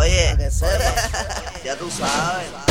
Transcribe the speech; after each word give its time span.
Oye, 0.00 0.34
ya 1.62 1.76
tú 1.76 1.90
sabes. 1.90 2.69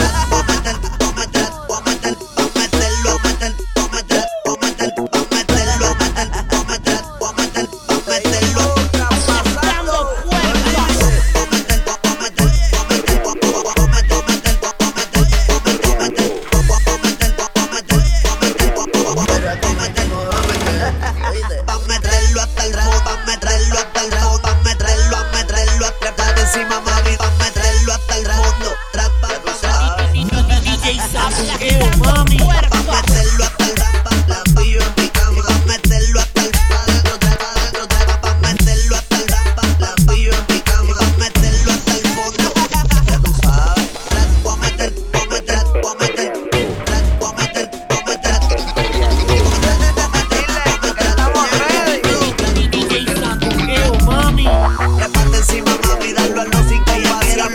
mami, 56.13 56.13
dalo 56.13 56.41
al 56.41 56.49
músico 56.49 56.85
con 56.85 57.03
pasión. 57.03 57.49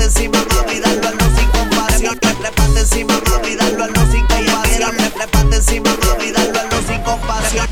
Encima, 0.00 0.38
mami, 0.50 0.80
dalo 0.80 1.08
al 1.08 1.14
músico 1.16 1.52
con 1.52 1.70
pasión. 1.70 2.18
Trépate 2.18 2.80
encima, 2.80 3.14
mami, 3.28 3.54
dalo 3.56 3.84
al 3.84 3.92
músico 3.92 4.26
con 4.28 4.44
pasión. 4.46 4.96
Trépate 5.14 5.56
encima, 5.56 5.90
mami, 6.04 6.30
dalo 6.30 6.60
al 6.60 6.68
músico 6.70 7.04
con 7.04 7.20
pasión. 7.20 7.66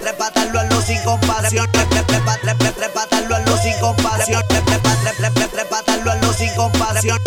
Trépatalo 0.00 0.60
al 0.60 0.68
músico 0.70 1.04
con 1.04 1.20
pasión. 1.20 1.66
Trépatalo 1.72 3.36
al 3.36 3.44
músico 3.44 3.80
con 3.80 3.96
pasión. 3.96 4.42
Trépatalo 5.52 6.10
al 6.10 6.20
músico 6.20 6.54
con 6.56 6.72
pasión. 6.72 7.18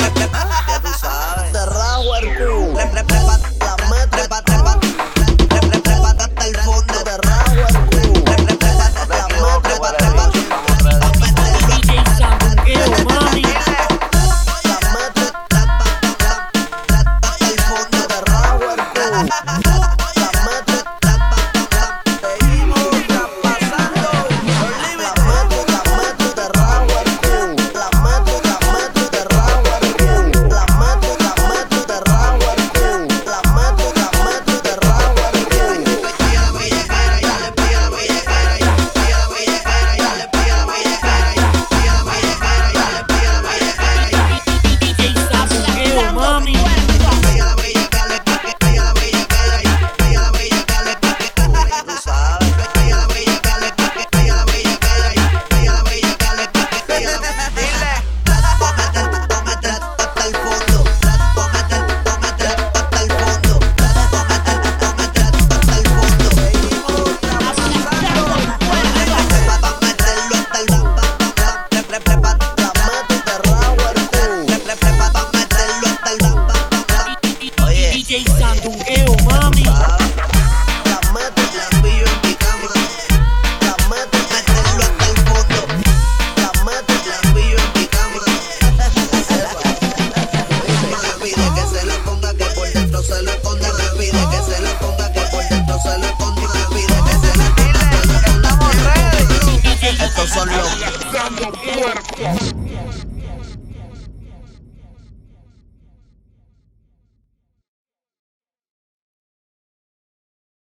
Estos 99.90 100.30
son 100.30 100.50
los 100.50 101.14
dando. 101.14 101.52